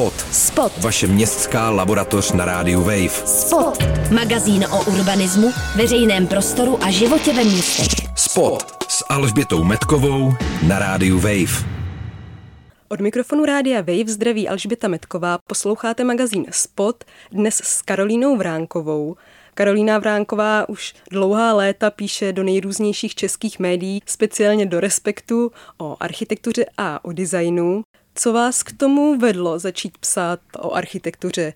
[0.00, 0.20] Spot.
[0.32, 0.72] Spot.
[0.78, 3.08] Vaše městská laboratoř na rádiu Wave.
[3.08, 3.78] Spot.
[4.10, 8.08] Magazín o urbanismu, veřejném prostoru a životě ve městech.
[8.16, 10.32] Spot s Alžbětou Metkovou
[10.68, 11.66] na rádiu Wave.
[12.88, 19.16] Od mikrofonu rádia Wave zdraví Alžběta Metková, posloucháte magazín Spot, dnes s Karolínou Vránkovou.
[19.54, 26.66] Karolína Vránková už dlouhá léta píše do nejrůznějších českých médií, speciálně do Respektu, o architektuře
[26.78, 27.82] a o designu.
[28.14, 31.52] Co vás k tomu vedlo začít psát o architektuře?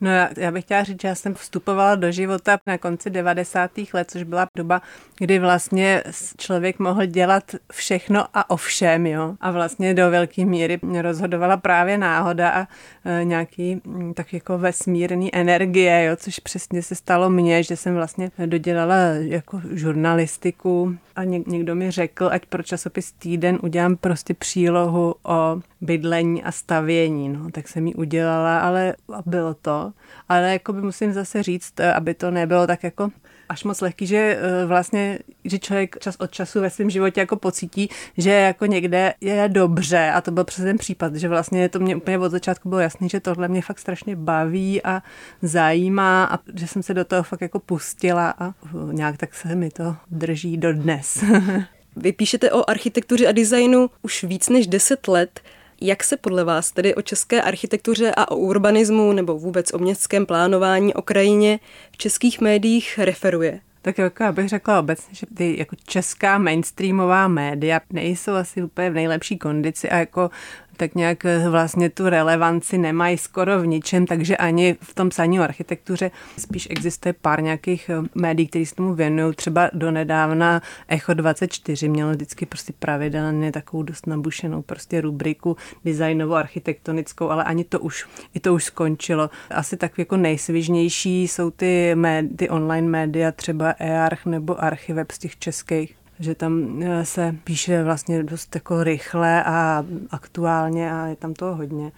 [0.00, 3.70] No já, já bych chtěla říct, že já jsem vstupovala do života na konci 90.
[3.92, 4.82] let, což byla doba,
[5.18, 6.02] kdy vlastně
[6.36, 9.34] člověk mohl dělat všechno a ovšem, jo.
[9.40, 12.66] A vlastně do velké míry rozhodovala právě náhoda a
[13.04, 17.94] e, nějaký m, tak jako vesmírný energie, jo, což přesně se stalo mně, že jsem
[17.94, 24.34] vlastně dodělala jako žurnalistiku a něk, někdo mi řekl, ať pro časopis Týden udělám prostě
[24.34, 28.94] přílohu o bydlení a stavění, no, tak jsem ji udělala, ale
[29.26, 29.87] bylo to.
[30.28, 33.10] Ale jako by musím zase říct, eh, aby to nebylo tak jako
[33.48, 37.36] až moc lehký, že eh, vlastně, že člověk čas od času ve svém životě jako
[37.36, 41.78] pocítí, že jako někde je dobře a to byl přesně ten případ, že vlastně to
[41.78, 45.02] mě úplně od začátku bylo jasný, že tohle mě fakt strašně baví a
[45.42, 48.54] zajímá a že jsem se do toho fakt jako pustila a
[48.92, 51.24] nějak tak se mi to drží do dnes.
[51.96, 55.40] Vy píšete o architektuře a designu už víc než 10 let.
[55.80, 60.26] Jak se podle vás tedy o české architektuře a o urbanismu nebo vůbec o městském
[60.26, 61.60] plánování o krajině
[61.92, 63.60] v českých médiích referuje?
[63.82, 68.90] Tak jako já bych řekla obecně, že ty jako česká mainstreamová média nejsou asi úplně
[68.90, 70.30] v nejlepší kondici a jako
[70.78, 75.40] tak nějak eh, vlastně tu relevanci nemají skoro v ničem, takže ani v tom psaní
[75.40, 79.34] o architektuře spíš existuje pár nějakých eh, médií, které se tomu věnují.
[79.34, 87.30] Třeba donedávna Echo 24 mělo vždycky prostě pravidelně takovou dost nabušenou prostě rubriku designovou architektonickou,
[87.30, 89.30] ale ani to už, i to už skončilo.
[89.50, 95.18] Asi tak jako nejsvižnější jsou ty, médi, ty online média, třeba EARCH nebo Archiveb z
[95.18, 101.16] těch českých že tam eh, se píše vlastně dost jako rychle a aktuálně a je
[101.16, 101.92] tam toho hodně.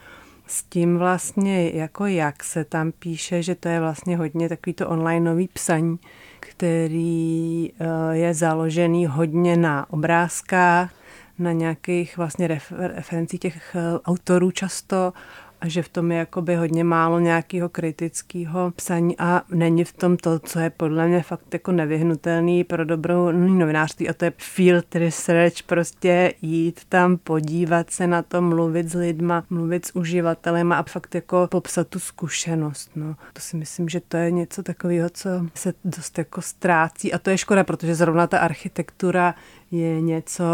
[0.46, 4.88] S tím vlastně jako jak se tam píše, že to je vlastně hodně takový to
[4.88, 5.98] online nový psaní,
[6.40, 10.94] který eh, je založený hodně na obrázkách,
[11.38, 15.12] na nějakých vlastně referencích těch eh, autorů často
[15.60, 20.16] a že v tom je jakoby hodně málo nějakého kritického psaní a není v tom
[20.16, 24.94] to, co je podle mě fakt jako nevyhnutelný pro dobrou novinářství a to je field
[24.94, 30.82] research, prostě jít tam, podívat se na to, mluvit s lidma, mluvit s uživatelem a
[30.82, 32.90] fakt jako popsat tu zkušenost.
[32.96, 33.16] No.
[33.32, 37.30] To si myslím, že to je něco takového, co se dost jako ztrácí a to
[37.30, 39.34] je škoda, protože zrovna ta architektura
[39.70, 40.44] je něco,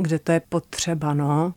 [0.00, 1.54] kde to je potřeba, no.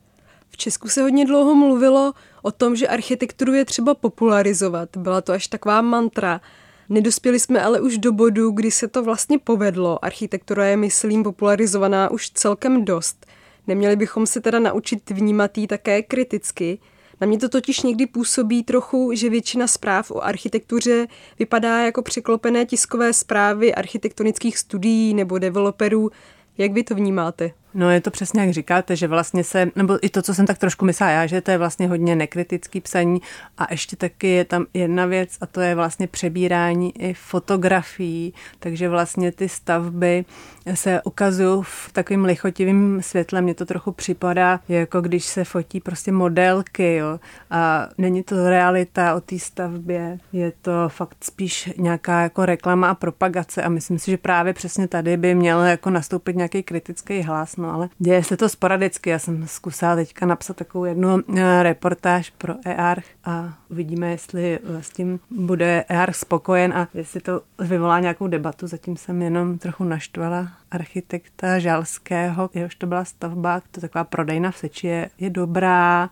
[0.58, 4.98] V Česku se hodně dlouho mluvilo o tom, že architekturu je třeba popularizovat.
[4.98, 6.42] Byla to až taková mantra.
[6.90, 10.06] Nedospěli jsme ale už do bodu, kdy se to vlastně povedlo.
[10.06, 13.26] Architektura je, myslím, popularizovaná už celkem dost.
[13.68, 16.80] Neměli bychom se teda naučit vnímat ji také kriticky.
[17.22, 21.08] Na mě to totiž někdy působí trochu, že většina zpráv o architektuře
[21.40, 26.12] vypadá jako překlopené tiskové zprávy architektonických studií nebo developerů.
[26.58, 27.52] Jak vy to vnímáte?
[27.78, 30.58] No je to přesně jak říkáte, že vlastně se, nebo i to, co jsem tak
[30.58, 33.22] trošku myslela já, že to je vlastně hodně nekritický psaní.
[33.58, 38.90] A ještě taky je tam jedna věc a to je vlastně přebírání i fotografií, takže
[38.90, 40.26] vlastně ty stavby
[40.74, 46.12] se ukazují v takovým lichotivým světle, mně to trochu připadá, jako když se fotí prostě
[46.12, 52.46] modelky, jo, a není to realita o té stavbě, je to fakt spíš nějaká jako
[52.46, 53.64] reklama a propagace.
[53.64, 57.67] A myslím si, že právě přesně tady by měl jako nastoupit nějaký kritický hlas, no
[57.70, 59.10] ale děje se to sporadicky.
[59.10, 64.84] Já jsem zkusila teďka napsat takovou jednu eh, reportáž pro EARCH a uvidíme, jestli eh,
[64.84, 68.68] s tím bude EARCH spokojen a jestli to vyvolá nějakou debatu.
[68.68, 74.58] Zatím jsem jenom trochu naštvala architekta Žalského, jehož to byla stavba, to taková prodejna v
[74.58, 76.10] Seči je, je dobrá,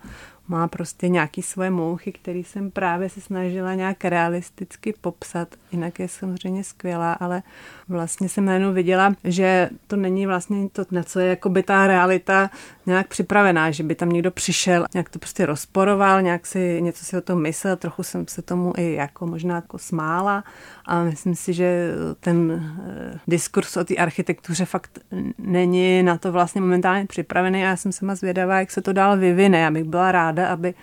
[0.48, 5.48] má prostě nějaký svoje mouchy, který jsem právě se snažila nějak realisticky popsat.
[5.72, 7.44] Jinak je samozřejmě skvělá, ale
[7.88, 11.88] vlastně jsem najednou viděla, že to není vlastně to, na co je jako by ta
[11.88, 12.50] realita
[12.86, 17.18] nějak připravená, že by tam někdo přišel, nějak to prostě rozporoval, nějak si něco si
[17.18, 20.44] o tom myslel, trochu jsem se tomu i jako možná jako smála
[20.86, 22.52] a myslím si, že ten
[22.88, 25.00] eh, diskurs o té architektuře fakt
[25.38, 29.18] není na to vlastně momentálně připravený a já jsem sama zvědavá, jak se to dál
[29.18, 29.60] vyvine.
[29.60, 30.74] Já bych byla ráda, aby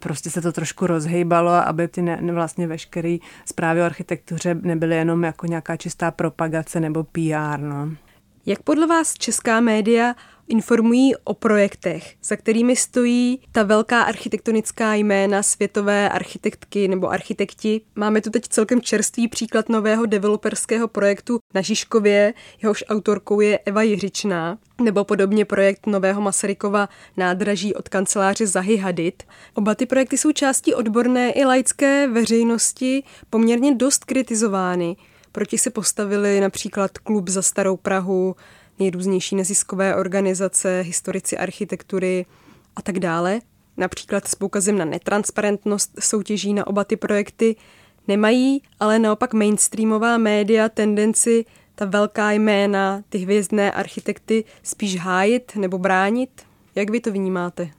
[0.00, 5.24] prostě se to trošku rozhejbalo, aby ty ne, vlastně veškeré zprávy o architektuře nebyly jenom
[5.24, 7.58] jako nějaká čistá propagace nebo PR.
[7.58, 7.90] No.
[8.46, 10.14] Jak podle vás česká média
[10.48, 17.80] informují o projektech, za kterými stojí ta velká architektonická jména světové architektky nebo architekti.
[17.94, 23.82] Máme tu teď celkem čerstvý příklad nového developerského projektu na Žižkově, jehož autorkou je Eva
[23.82, 29.22] Jiřičná, nebo podobně projekt nového Masarykova nádraží od kanceláře Zahy Hadid.
[29.54, 34.96] Oba ty projekty jsou částí odborné i laické veřejnosti poměrně dost kritizovány.
[35.32, 38.36] Proti se postavili například Klub za starou Prahu,
[38.78, 42.26] nejrůznější neziskové organizace, historici architektury
[42.76, 43.40] a tak dále.
[43.76, 47.56] Například s poukazem na netransparentnost soutěží na oba ty projekty
[48.08, 51.44] nemají, ale naopak mainstreamová média tendenci
[51.74, 56.30] ta velká jména, ty hvězdné architekty spíš hájit nebo bránit?
[56.74, 57.70] Jak vy to vnímáte?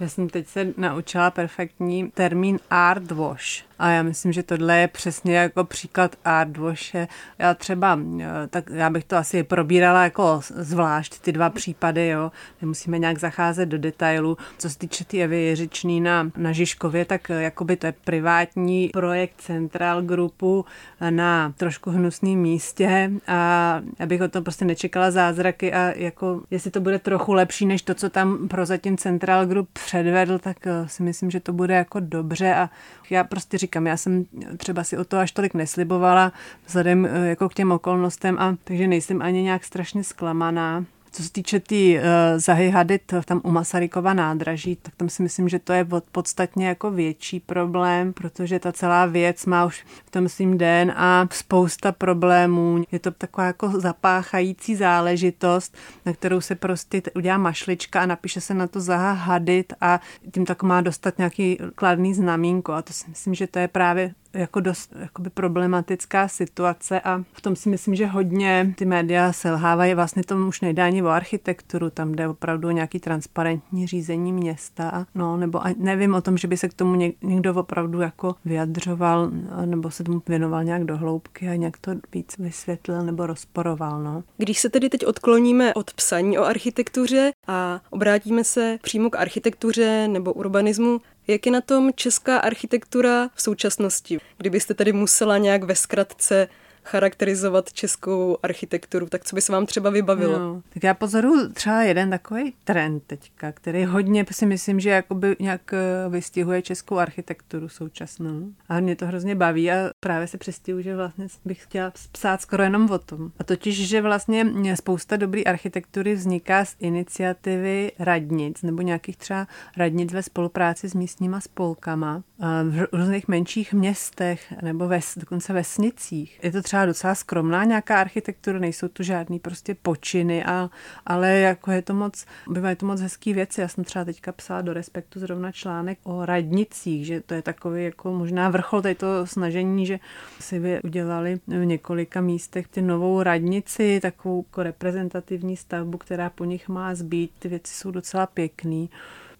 [0.00, 3.64] Já jsem teď se naučila perfektní termín art wash.
[3.78, 6.16] A já myslím, že tohle je přesně jako příklad
[6.58, 7.08] washe.
[7.38, 12.32] Já třeba, eh, tak já bych to asi probírala jako zvlášť ty dva případy, jo.
[12.62, 14.36] Nemusíme nějak zacházet do detailu.
[14.58, 18.88] Co se týče ty Evy Jeřičný na, na Žižkově, tak eh, jakoby to je privátní
[18.88, 20.64] projekt Central Groupu
[21.10, 26.70] na trošku hnusném místě a já bych o tom prostě nečekala zázraky a jako jestli
[26.70, 31.02] to bude trochu lepší než to, co tam prozatím Central Group předvedl, tak eh, si
[31.02, 32.70] myslím, že to bude jako dobře a
[33.10, 34.24] já prostě říkám, já jsem
[34.56, 36.32] třeba si o to až tolik neslibovala
[36.66, 40.84] vzhledem eh, jako k těm okolnostem a takže nejsem ani nějak strašně zklamaná.
[41.12, 42.02] Co se týče té tý, uh,
[42.36, 46.90] Zahy Hadid tam u Masarykova nádraží, tak tam si myslím, že to je podstatně jako
[46.90, 52.84] větší problém, protože ta celá věc má už v tom svým den a spousta problémů.
[52.92, 55.76] Je to taková jako zapáchající záležitost,
[56.06, 60.00] na kterou se prostě udělá mašlička a napíše se na to Zaha Hadid a
[60.32, 64.14] tím tak má dostat nějaký kladný znamínko a to si myslím, že to je právě
[64.34, 69.94] jako dost jakoby problematická situace a v tom si myslím, že hodně ty média selhávají.
[69.94, 74.90] Vlastně tomu už nejde ani o architekturu, tam jde opravdu o nějaký transparentní řízení města.
[74.90, 79.30] A no, nebo nevím o tom, že by se k tomu někdo opravdu jako vyjadřoval
[79.64, 84.02] nebo se tomu věnoval nějak do hloubky a nějak to víc vysvětlil nebo rozporoval.
[84.02, 84.24] No.
[84.36, 90.08] Když se tedy teď odkloníme od psaní o architektuře a obrátíme se přímo k architektuře
[90.08, 94.18] nebo urbanismu, jak je na tom česká architektura v současnosti?
[94.36, 96.48] Kdybyste tady musela nějak ve zkratce
[96.84, 100.38] charakterizovat českou architekturu, tak co by se vám třeba vybavilo?
[100.38, 105.36] No, tak já pozoruju třeba jeden takový trend teďka, který hodně si myslím, že jakoby
[105.40, 108.48] nějak eh, vystihuje českou architekturu současnou.
[108.68, 112.62] A mě to hrozně baví a právě se přestěhu, že vlastně bych chtěla psát skoro
[112.62, 113.30] jenom o tom.
[113.38, 119.46] A totiž, že vlastně spousta dobrý architektury vzniká z iniciativy radnic nebo nějakých třeba
[119.76, 122.22] radnic ve spolupráci s místníma spolkama
[122.64, 126.40] v různých menších městech nebo ves, dokonce vesnicích.
[126.42, 130.70] Je to třeba docela skromná nějaká architektura, nejsou to žádný prostě počiny, a,
[131.06, 133.60] ale jako je to moc, bývají to moc hezký věci.
[133.60, 137.84] Já jsem třeba teďka psala do Respektu zrovna článek o radnicích, že to je takový
[137.84, 139.98] jako možná vrchol tady to snažení, že
[140.40, 146.44] si vy udělali v několika místech ty novou radnici, takovou jako reprezentativní stavbu, která po
[146.44, 147.30] nich má zbýt.
[147.38, 148.90] Ty věci jsou docela pěkný.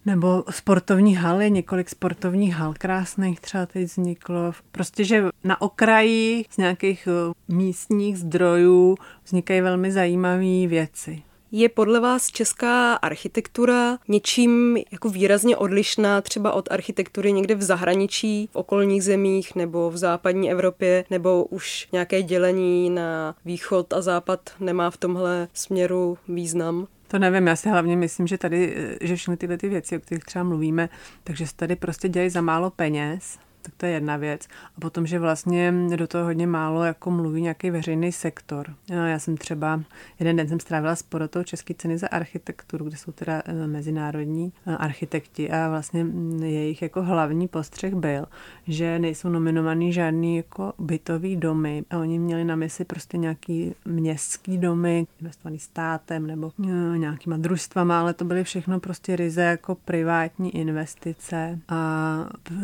[0.06, 4.52] Nebo sportovní haly, několik sportovních hal krásných třeba teď vzniklo.
[4.72, 11.22] Prostě, že na okraji z nějakých eh, místních zdrojů vznikají velmi zajímavé věci.
[11.54, 18.48] Je podle vás česká architektura něčím jako výrazně odlišná třeba od architektury někde v zahraničí,
[18.52, 24.50] v okolních zemích nebo v západní Evropě, nebo už nějaké dělení na východ a západ
[24.60, 26.86] nemá v tomhle směru význam?
[27.12, 30.24] To nevím, já si hlavně myslím, že tady, že všechny tyhle ty věci, o kterých
[30.24, 30.88] třeba mluvíme,
[31.24, 34.48] takže se tady prostě dělají za málo peněz tak to je jedna věc.
[34.76, 38.74] A potom, že vlastně do toho hodně málo jako mluví nějaký veřejný sektor.
[38.88, 39.82] Já jsem třeba,
[40.18, 44.52] jeden den jsem strávila s porotou České ceny za architekturu, kde jsou teda eh, mezinárodní
[44.66, 48.26] eh, architekti a vlastně mm, jejich jako hlavní postřeh byl,
[48.66, 54.58] že nejsou nominovaný žádný jako bytový domy a oni měli na mysli prostě nějaký městský
[54.58, 60.56] domy, investovaný státem nebo eh, nějakýma družstvama, ale to byly všechno prostě ryze jako privátní
[60.56, 62.12] investice a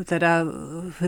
[0.05, 0.45] teda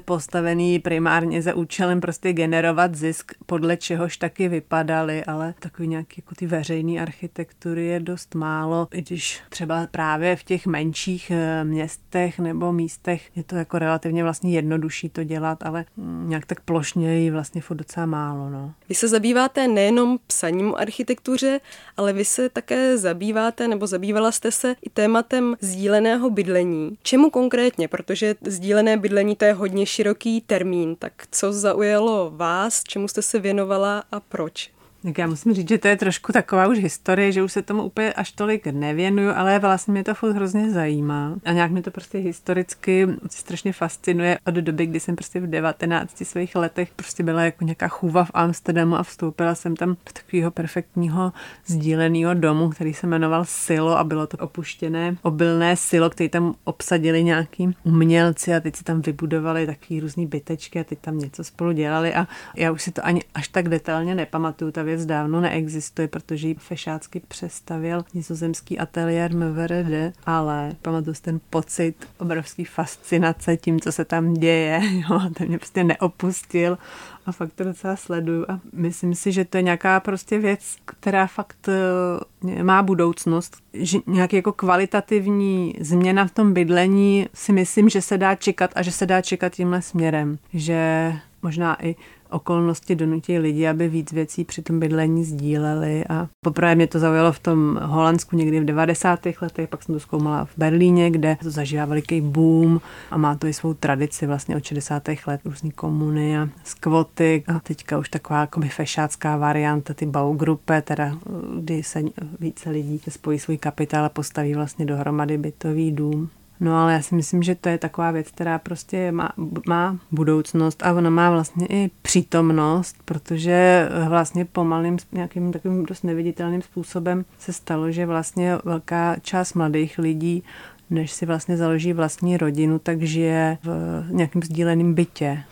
[0.05, 6.35] postavený primárně za účelem prostě generovat zisk, podle čehož taky vypadaly, ale takový nějaký jako
[6.35, 12.39] ty veřejné architektury je dost málo, i když třeba právě v těch menších eh, městech
[12.39, 17.25] nebo místech je to jako relativně vlastně jednodušší to dělat, ale mm, nějak tak plošně
[17.25, 18.51] je vlastně furt docela málo.
[18.51, 18.75] No.
[18.89, 21.61] Vy se zabýváte nejenom psaním architektuře,
[21.97, 26.99] ale vy se také zabýváte nebo zabývala jste se i tématem sdíleného bydlení.
[27.03, 27.89] Čemu konkrétně?
[27.89, 33.23] Protože sdílené bydlení to je hodně hodně široký termín, tak co zaujalo vás, čemu jste
[33.23, 34.71] se věnovala a proč?
[35.03, 37.83] Tak já musím říct, že to je trošku taková už historie, že už se tomu
[37.83, 41.35] úplně až tolik nevěnuju, ale vlastně mě to furt hrozně zajímá.
[41.45, 46.25] A nějak mě to prostě historicky strašně fascinuje od doby, kdy jsem prostě v 19
[46.25, 50.51] svých letech prostě byla jako nějaká chůva v Amsterdamu a vstoupila jsem tam do takového
[50.51, 51.33] perfektního
[51.67, 57.25] sdíleného domu, který se jmenoval Silo a bylo to opuštěné obilné silo, který tam obsadili
[57.25, 61.73] nějaký umělci a teď si tam vybudovali takový různý bytečky a teď tam něco spolu
[61.73, 62.27] dělali a
[62.57, 64.71] já už si to ani až tak detailně nepamatuju.
[64.71, 71.95] Ta věc dávno neexistuje, protože ji fešácky přestavil nizozemský ateliér MVRD, ale pamatuju ten pocit
[72.19, 74.81] obrovský fascinace tím, co se tam děje.
[75.11, 76.79] Jo, ten mě prostě neopustil
[77.27, 81.27] a fakt to docela sleduju a myslím si, že to je nějaká prostě věc, která
[81.27, 88.03] fakt eh, má budoucnost, že nějaký jako kvalitativní změna v tom bydlení si myslím, že
[88.03, 91.97] se dá čekat a že se dá čekat tímhle směrem, že možná i
[92.31, 97.33] okolnosti donutí lidi, aby víc věcí při tom bydlení sdíleli a poprvé mě to zaujalo
[97.33, 99.21] v tom Holandsku někdy v 90.
[99.43, 102.81] letech, pak jsem to zkoumala v Berlíně, kde to zažívá veliký boom
[103.11, 105.03] a má to i svou tradici vlastně od 60.
[105.27, 111.19] let, různý komuny a skvoty a teďka už taková jakoby fešácká varianta, ty Baugruppe, teda
[111.57, 112.03] kdy se
[112.41, 116.31] více lidí spojí svůj kapitál a postaví vlastně dohromady bytový dům.
[116.61, 119.33] No ale já si myslím, že to je taková věc, která prostě má,
[119.69, 126.63] má budoucnost a ona má vlastně i přítomnost, protože vlastně pomalým nějakým takovým dost neviditelným
[126.63, 130.43] způsobem se stalo, že vlastně velká část mladých lidí
[130.91, 135.43] než si vlastně založí vlastní rodinu, tak žije v nějakém sdíleném bytě.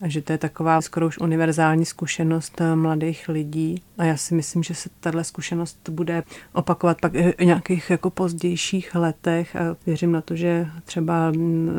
[0.00, 3.82] A že to je taková skoro už univerzální zkušenost eh, mladých lidí.
[3.98, 8.94] A já si myslím, že se tahle zkušenost bude opakovat pak v nějakých jako pozdějších
[8.94, 9.56] letech.
[9.56, 11.70] A věřím na to, že třeba mm,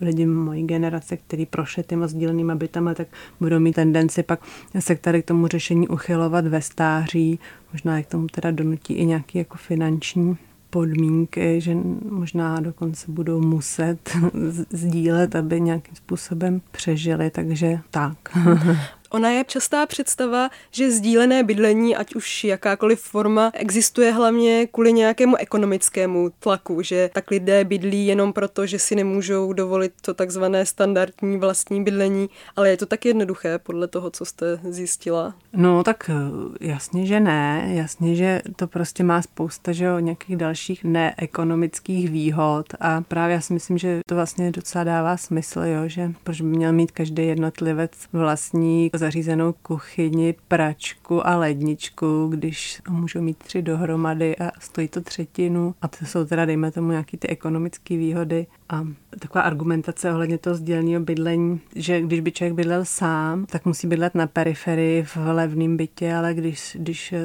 [0.00, 3.08] lidi mojí generace, kteří prošli těma sdílenýma bytama, tak
[3.40, 4.40] budou mít tendenci pak
[4.78, 7.38] se tady k tomu řešení uchylovat ve stáří.
[7.72, 10.36] Možná k tomu teda donutí i nějaký jako finanční
[10.76, 11.74] podmínky, že
[12.10, 14.16] možná dokonce budou muset
[14.70, 18.16] sdílet, aby nějakým způsobem přežili, takže tak.
[19.10, 25.36] Ona je častá představa, že sdílené bydlení, ať už jakákoliv forma, existuje hlavně kvůli nějakému
[25.36, 31.38] ekonomickému tlaku, že tak lidé bydlí jenom proto, že si nemůžou dovolit to takzvané standardní
[31.38, 35.34] vlastní bydlení, ale je to tak jednoduché podle toho, co jste zjistila?
[35.52, 37.68] No tak eh, jasně, že ne.
[37.74, 43.40] Jasně, že to prostě má spousta že jo, nějakých dalších neekonomických výhod a právě já
[43.40, 47.26] si myslím, že to vlastně docela dává smysl, jo, že proč by měl mít každý
[47.26, 55.00] jednotlivec vlastní zařízenou kuchyni, pračku a ledničku, když můžou mít tři dohromady a stojí to
[55.00, 55.74] třetinu.
[55.82, 58.46] A to jsou teda, dejme tomu, nějaké ty ekonomické výhody.
[58.68, 58.86] A
[59.18, 64.14] taková argumentace ohledně toho sdílného bydlení, že když by člověk bydlel sám, tak musí bydlet
[64.14, 67.20] na periferii v levném bytě, ale když, když eh,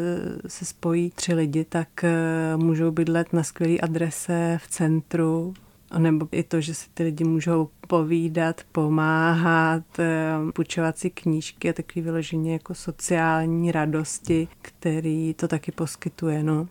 [0.48, 5.54] se spojí tři lidi, tak eh, můžou bydlet na skvělé adrese v centru
[6.00, 11.74] nebo i to, že si ty lidi můžou povídat, pomáhat, eh, půjčovat si knížky a
[11.74, 16.44] takový vyloženě jako sociální radosti, který to taky poskytuje.
[16.44, 16.68] No.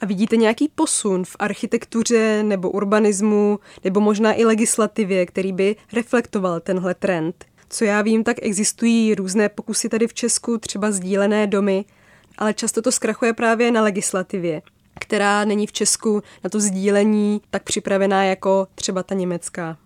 [0.00, 6.60] A vidíte nějaký posun v architektuře nebo urbanismu, nebo možná i legislativě, který by reflektoval
[6.60, 7.44] tenhle trend?
[7.68, 11.84] Co já vím, tak existují různé pokusy tady v Česku, třeba sdílené domy,
[12.38, 14.62] ale často to zkrachuje právě na legislativě
[15.00, 19.76] která není v Česku na to sdílení tak připravená jako třeba ta německá.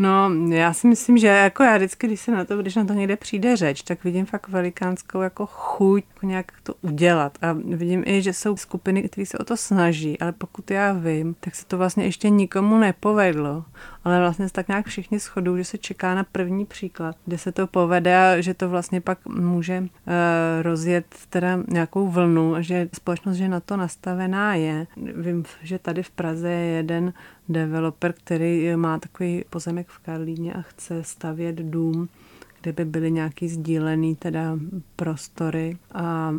[0.00, 2.92] No, já si myslím, že jako já vždycky, když se na to, když na to
[2.92, 7.38] někde přijde řeč, tak vidím fakt velikánskou jako chuť jako nějak to udělat.
[7.42, 11.36] A vidím i, že jsou skupiny, které se o to snaží, ale pokud já vím,
[11.40, 13.64] tak se to vlastně ještě nikomu nepovedlo.
[14.08, 17.52] Ale vlastně se tak nějak všichni shodou, že se čeká na první příklad, kde se
[17.52, 19.86] to povede a že to vlastně pak může uh,
[20.62, 24.86] rozjet teda nějakou vlnu, že společnost, že na to nastavená je.
[24.96, 27.12] Vím, že tady v Praze je jeden
[27.48, 32.08] developer, který má takový pozemek v Karlíně a chce stavět dům
[32.68, 34.58] kde by byly nějaký sdílený teda
[34.96, 36.34] prostory a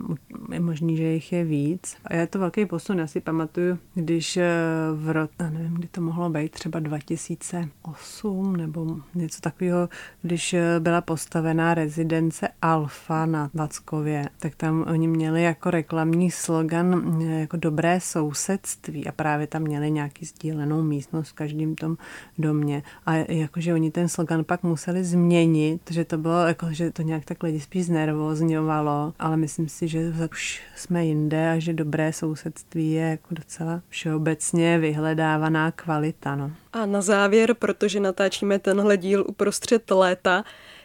[0.51, 1.95] je možný, že jich je víc.
[2.05, 2.99] A je to velký posun.
[2.99, 4.51] Já si pamatuju, když eh,
[4.95, 9.89] v rok, nevím, kdy to mohlo být, třeba 2008 nebo něco takového,
[10.21, 17.19] když eh, byla postavená rezidence Alfa na Vackově, tak tam oni měli jako reklamní slogan
[17.23, 21.97] eh, jako dobré sousedství a právě tam měli nějaký sdílenou místnost v každém tom
[22.37, 22.83] domě.
[23.05, 27.25] A jakože oni ten slogan pak museli změnit, že to bylo jako, že to nějak
[27.25, 32.91] tak lidi spíš znervozňovalo, ale myslím si, že už jsme jinde a že dobré sousedství
[32.91, 36.35] je jako docela všeobecně vyhledávaná kvalita.
[36.35, 36.51] No.
[36.73, 40.43] A na závěr, protože natáčíme tenhle díl uprostřed léta,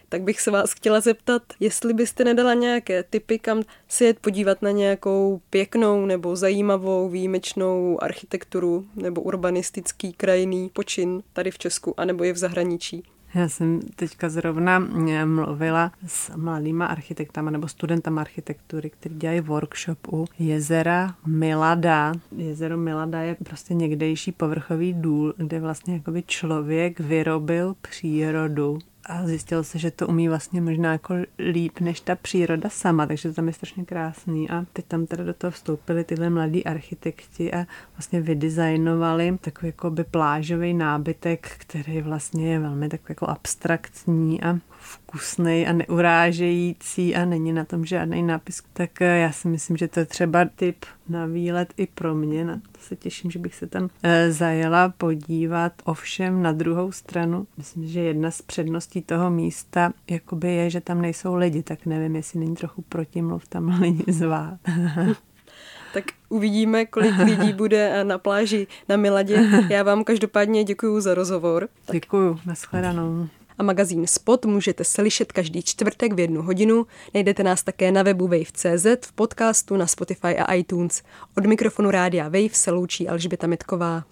[0.09, 4.61] tak bych se vás chtěla zeptat, jestli byste nedala nějaké typy, kam si jet podívat
[4.61, 12.23] na nějakou pěknou nebo zajímavou výjimečnou architekturu nebo urbanistický krajný počin tady v Česku, anebo
[12.23, 13.03] je v zahraničí.
[13.35, 20.07] Já jsem teďka zrovna eh, mluvila s mladýma architektama nebo studentama architektury, kteří dělají workshop
[20.13, 22.13] u jezera Milada.
[22.35, 29.63] Jezero Milada je prostě někdejší povrchový důl, kde vlastně jakoby člověk vyrobil přírodu a zjistilo
[29.63, 31.15] se, že to umí vlastně možná jako
[31.51, 34.49] líp než ta příroda sama, takže to tam je strašně krásný.
[34.49, 37.65] A teď tam teda do toho vstoupili tyhle mladí architekti a
[37.97, 44.59] vlastně vydizajnovali takový jako by plážový nábytek, který vlastně je velmi takový jako abstraktní a
[44.85, 49.87] vkusný a neurážející a není na tom žádný nápis, tak eh, já si myslím, že
[49.87, 52.45] to je třeba typ na výlet i pro mě.
[52.45, 55.73] Na to se těším, že bych se tam e, zajela podívat.
[55.83, 61.01] Ovšem na druhou stranu, myslím, že jedna z předností toho místa jakoby je, že tam
[61.01, 64.59] nejsou lidi, tak nevím, jestli není trochu protimluv tam lidi zvát.
[65.93, 69.49] tak uvidíme, kolik lidí bude eh, na pláži na Miladě.
[69.69, 71.69] Já vám každopádně děkuji za rozhovor.
[71.91, 76.85] Děkuji, nashledanou a magazín Spot můžete slyšet každý čtvrtek v jednu hodinu.
[77.13, 81.01] Najdete nás také na webu Wave.cz, v podcastu na Spotify a iTunes.
[81.37, 84.03] Od mikrofonu rádia Wave se loučí Alžběta Mitková.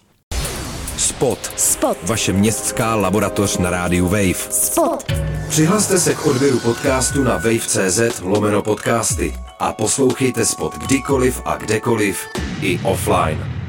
[0.96, 1.52] Spot.
[1.56, 1.98] Spot.
[2.02, 4.34] Vaše městská laboratoř na rádiu Wave.
[4.50, 5.12] Spot.
[5.48, 12.26] Přihlaste se k odběru podcastu na wave.cz lomeno podcasty a poslouchejte Spot kdykoliv a kdekoliv
[12.60, 13.63] i offline.